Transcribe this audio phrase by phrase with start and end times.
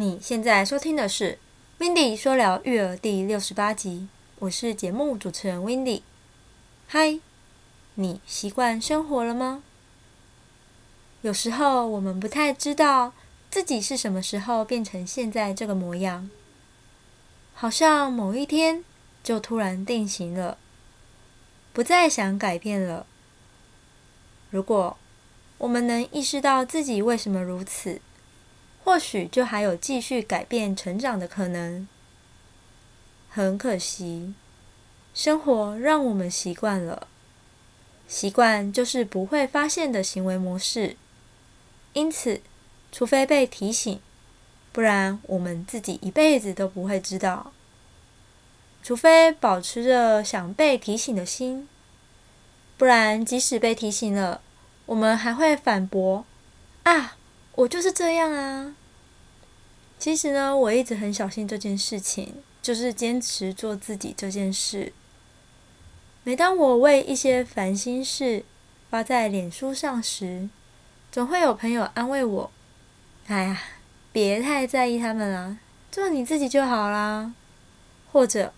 [0.00, 1.40] 你现在收听的是
[1.84, 4.06] 《Windy 说聊育儿》第六十八集，
[4.38, 6.02] 我是节目主持人 Windy。
[6.86, 7.18] 嗨，
[7.96, 9.64] 你习惯生活了吗？
[11.22, 13.12] 有时候我们不太知道
[13.50, 16.30] 自己是什么时候变成现在这个模样，
[17.52, 18.84] 好像某一天
[19.24, 20.58] 就突然定型了，
[21.72, 23.04] 不再想改变了。
[24.50, 24.96] 如果
[25.58, 28.00] 我们能意识到自己为什么如此，
[28.84, 31.86] 或许就还有继续改变、成长的可能。
[33.28, 34.34] 很可惜，
[35.12, 37.06] 生活让我们习惯了，
[38.08, 40.96] 习惯就是不会发现的行为模式。
[41.92, 42.40] 因此，
[42.90, 44.00] 除非被提醒，
[44.72, 47.52] 不然我们自己一辈子都不会知道。
[48.82, 51.68] 除非保持着想被提醒的心，
[52.78, 54.40] 不然即使被提醒了，
[54.86, 56.24] 我们还会反驳
[56.84, 57.17] ：“啊，
[57.58, 58.76] 我就是这样啊。”
[59.98, 64.92] 其实呢，我一直很小心这件事情，就是坚持做自己这件事。
[66.22, 68.44] 每当我为一些烦心事
[68.88, 70.48] 发在脸书上时，
[71.10, 72.50] 总会有朋友安慰我
[73.26, 73.60] ：“哎呀，
[74.12, 75.58] 别太在意他们了，
[75.90, 77.34] 做你自己就好啦。”
[78.12, 78.52] 或者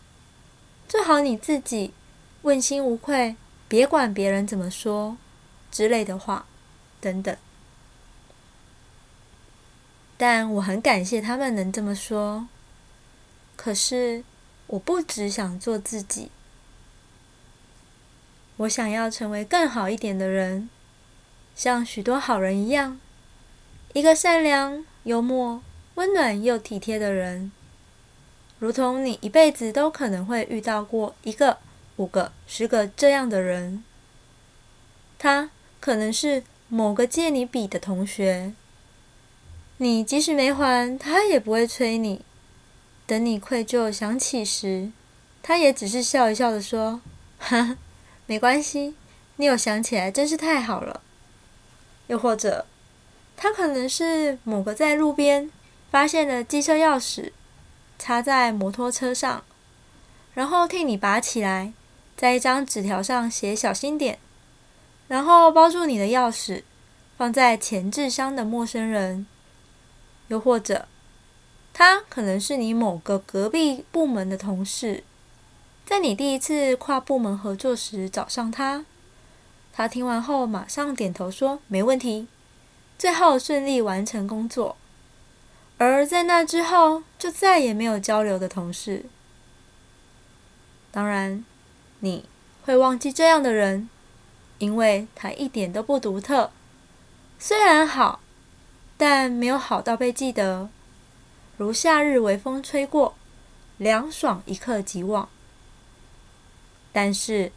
[0.87, 1.95] “做好你自己，
[2.43, 5.17] 问心无愧，别管别人怎么说”
[5.73, 6.45] 之类的话，
[7.01, 7.35] 等等。
[10.21, 12.47] 但我很感谢他们能这么说。
[13.57, 14.23] 可是，
[14.67, 16.31] 我不只想做自己，
[18.59, 20.69] 我想要成为更好一点的人，
[21.57, 23.01] 像许多好人一样，
[23.95, 25.63] 一个善良、幽默、
[25.95, 27.51] 温暖又体贴的人，
[28.59, 31.57] 如同你一辈子都可能会遇到过一个、
[31.97, 33.83] 五个、十个这样的人。
[35.19, 35.51] 他
[35.81, 38.53] 可能是某个借你笔的同学。
[39.83, 42.23] 你即使没还，他也不会催你。
[43.07, 44.91] 等你愧疚想起时，
[45.43, 47.01] 他也只是笑一笑的说
[47.41, 47.79] ：“哈，
[48.27, 48.95] 没关系，
[49.37, 51.01] 你有想起来真是太好了。”
[52.09, 52.67] 又或者，
[53.39, 55.51] 他可能是某个在路边
[55.91, 57.33] 发现的机车钥匙，
[57.99, 59.43] 插在摩托车上，
[60.35, 61.73] 然后替你拔起来，
[62.19, 64.19] 在一张纸条上写“小心点”，
[65.09, 66.65] 然后包住你的钥匙，
[67.17, 69.25] 放在前置箱的陌生人。
[70.31, 70.87] 又或者，
[71.73, 75.03] 他可能是你某个隔壁部门的同事，
[75.85, 78.85] 在你第一次跨部门合作时找上他，
[79.73, 82.29] 他听完后马上点头说没问题，
[82.97, 84.77] 最后顺利完成工作。
[85.79, 89.07] 而在那之后就再也没有交流的同事，
[90.93, 91.45] 当然
[91.99, 92.29] 你
[92.63, 93.91] 会忘记这样的人，
[94.59, 96.53] 因为他一点都不独特，
[97.37, 98.21] 虽然好。
[99.01, 100.69] 但没有好到被记得，
[101.57, 103.17] 如夏日微风吹过，
[103.79, 105.27] 凉爽一刻即忘。
[106.93, 107.51] 但是，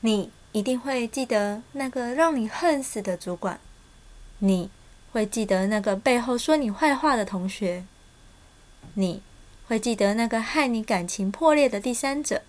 [0.00, 3.60] 你一定会记得那个让你恨死的主管，
[4.40, 4.68] 你
[5.12, 7.84] 会记得那个背后说你坏话的同学，
[8.94, 9.22] 你
[9.68, 12.42] 会记得那个害你感情破裂的第三者，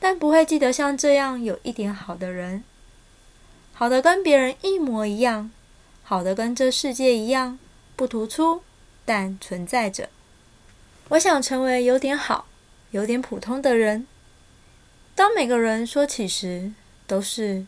[0.00, 2.64] 但不会记得像这样有一点好的人，
[3.72, 5.52] 好的跟别人一模一样。
[6.08, 7.58] 好的，跟这世界一样
[7.96, 8.62] 不突出，
[9.04, 10.08] 但存在着。
[11.08, 12.46] 我想成为有点好、
[12.92, 14.06] 有点普通的人。
[15.16, 16.70] 当每个人说起时，
[17.08, 17.66] 都是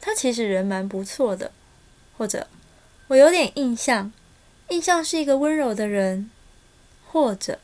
[0.00, 1.52] 他其实人蛮不错的，
[2.16, 2.48] 或者
[3.06, 4.12] 我有点印象，
[4.70, 6.28] 印象是一个温柔的人，
[7.06, 7.60] 或者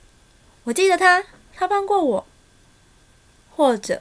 [0.62, 2.26] 我记得他，他帮过我，
[3.56, 4.00] 或者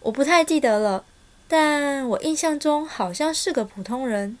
[0.00, 1.04] 我不太记得了，
[1.46, 4.36] 但我印象中好像是个普通人。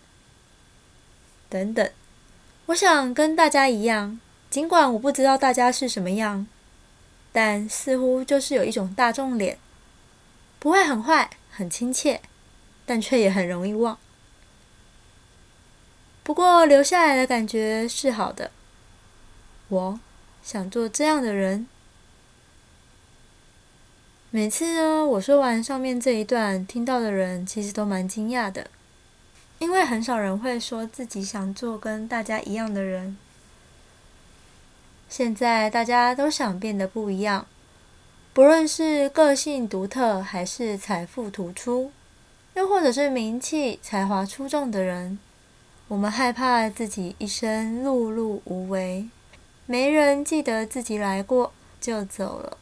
[1.48, 1.90] 等等，
[2.66, 4.18] 我想跟大家一样，
[4.50, 6.46] 尽管我不知道大家是什么样，
[7.32, 9.58] 但似乎就是有一种大众脸，
[10.58, 12.20] 不会很坏、很亲切，
[12.86, 13.98] 但却也很容易忘。
[16.22, 18.50] 不过留下来的感觉是好的。
[19.68, 20.00] 我
[20.42, 21.66] 想做这样的人。
[24.30, 28.68] 每次呢，我说完上面这一段，听到的人其实都蛮惊讶的。
[29.58, 33.16] 因为很少人会说自己想做跟大家一样的人。
[35.08, 37.46] 现在大家都想变得不一样，
[38.32, 41.92] 不论是个性独特，还是财富突出，
[42.54, 45.18] 又或者是名气、才华出众的人，
[45.86, 49.08] 我们害怕自己一生碌碌无为，
[49.66, 52.58] 没人记得自己来过就走了。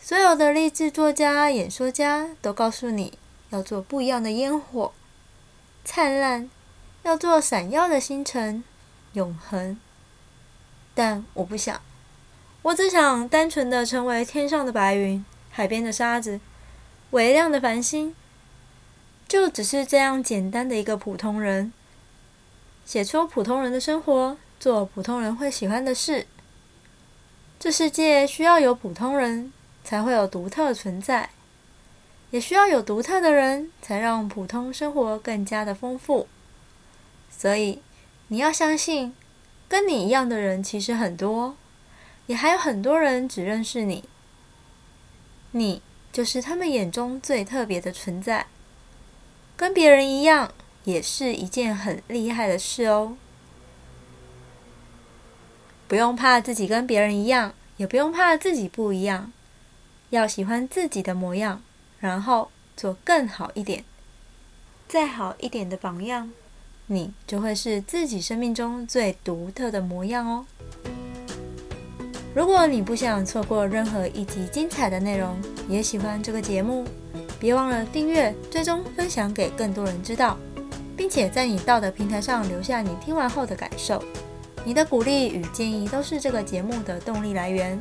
[0.00, 3.18] 所有的励志作家、演说家都告诉你
[3.50, 4.92] 要做不一样的烟火。
[5.90, 6.50] 灿烂，
[7.02, 8.62] 要做闪耀的星辰，
[9.14, 9.80] 永恒。
[10.94, 11.80] 但我不想。
[12.60, 16.40] 我只想单纯的成为天上的白云，海边的沙子，
[17.12, 18.14] 微亮的繁星。
[19.26, 21.72] 就只是这样简单的一个普通人，
[22.84, 26.26] 写出普通人的生活，做普通人会喜欢的事。
[27.58, 29.50] 这世界需要有普通人，
[29.82, 31.30] 才会有独特存在。
[32.30, 36.28] 也需要有独特的人，才让普通生活更加的丰富。
[37.30, 37.80] 所以，
[38.28, 39.14] 你要相信，
[39.68, 41.56] 跟你一样的人其实很多，
[42.26, 44.04] 也还有很多人只认识你。
[45.52, 45.80] 你
[46.12, 48.46] 就是他们眼中最特别的存在，
[49.56, 50.52] 跟别人一样，
[50.84, 53.16] 也是一件很厉害的事哦。
[55.86, 59.32] 不用怕自己跟别人一样，也不用怕自己不一样，
[60.10, 61.62] 要喜欢自己的模样。
[62.00, 63.84] 然后做更好一点、
[64.88, 66.30] 再好一点的榜样，
[66.86, 70.46] 你就会是自己生命中最独特的模样哦。
[72.34, 75.36] 如果你不想错过任何一集精彩的内容，
[75.68, 76.86] 也喜欢这个节目，
[77.40, 80.38] 别忘了订阅、追踪、分享给更多人知道，
[80.96, 84.00] 并且在你到的平台上留下你听完后的感受。
[84.64, 87.80] 你的鼓励与建议都是这个节目的动力来源。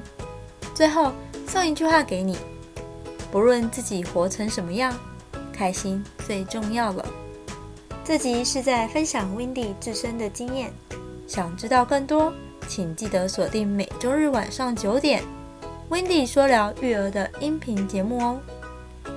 [0.74, 1.12] 最后
[1.48, 2.38] 送一句话给你。
[3.32, 4.98] 不论自己活成什么样，
[5.54, 7.06] 开心最重要了。
[8.04, 10.72] 这集是在分享 Windy 自身的经验，
[11.28, 12.32] 想知道更多，
[12.68, 15.24] 请记得锁定每周日晚上九点
[15.90, 18.40] Windy 说聊育儿的音频节目哦。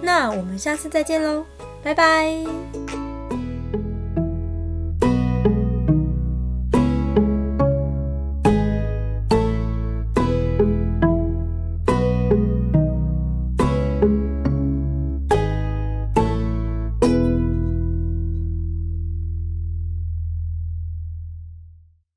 [0.03, 1.45] 那我们下次再见喽，
[1.83, 3.10] 拜拜。